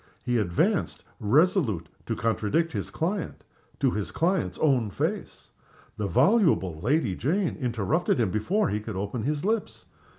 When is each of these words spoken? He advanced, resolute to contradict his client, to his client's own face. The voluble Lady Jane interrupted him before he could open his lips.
He 0.25 0.39
advanced, 0.39 1.03
resolute 1.19 1.87
to 2.07 2.15
contradict 2.15 2.71
his 2.71 2.89
client, 2.89 3.43
to 3.79 3.91
his 3.91 4.09
client's 4.11 4.57
own 4.57 4.89
face. 4.89 5.51
The 5.95 6.07
voluble 6.07 6.79
Lady 6.81 7.15
Jane 7.15 7.55
interrupted 7.55 8.19
him 8.19 8.31
before 8.31 8.69
he 8.69 8.79
could 8.79 8.95
open 8.95 9.21
his 9.25 9.45
lips. 9.45 9.85